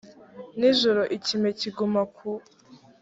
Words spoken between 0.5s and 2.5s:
nijoro ikime kiguma ku